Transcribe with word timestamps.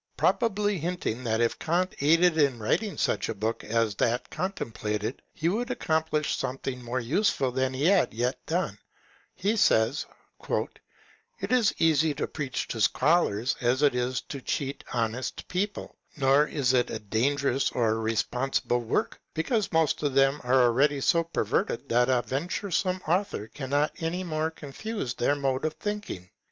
Pro 0.17 0.33
bably 0.33 0.79
hinting 0.79 1.23
that 1.25 1.41
if 1.41 1.59
Kant 1.59 1.93
aided 2.01 2.35
in 2.35 2.57
writing 2.57 2.97
such 2.97 3.29
a 3.29 3.35
book 3.35 3.63
as 3.63 3.93
that 3.97 4.31
contemplated, 4.31 5.21
he 5.31 5.47
would 5.47 5.69
accomplish 5.69 6.35
something 6.35 6.81
more 6.83 6.99
useful 6.99 7.51
than 7.51 7.71
he 7.71 7.85
had 7.85 8.11
yet 8.11 8.43
done, 8.47 8.79
he 9.35 9.55
says, 9.55 10.07
*^ 10.43 10.67
It 11.39 11.51
is 11.51 11.69
as 11.69 11.75
easy 11.77 12.13
to 12.15 12.25
preach 12.25 12.67
to 12.69 12.81
scholars 12.81 13.55
as 13.61 13.83
it 13.83 13.93
is 13.93 14.21
to 14.29 14.41
cheat 14.41 14.83
honest 14.91 15.47
people; 15.47 15.95
nor 16.17 16.47
is 16.47 16.73
it 16.73 16.89
a 16.89 16.97
dangerous 16.97 17.69
or 17.71 17.89
a 17.91 17.95
responsible 17.99 18.79
work, 18.81 19.21
because 19.35 19.71
most 19.71 20.01
of 20.01 20.15
them 20.15 20.41
are 20.43 20.63
already 20.63 20.99
so 20.99 21.23
perverted 21.23 21.87
that 21.89 22.09
a 22.09 22.23
venture 22.23 22.71
some 22.71 23.03
author 23.07 23.49
cannot 23.53 23.91
any 23.99 24.23
more 24.23 24.49
confuse 24.49 25.13
their 25.13 25.35
mode 25.35 25.63
of 25.63 25.73
thinking. 25.75 26.27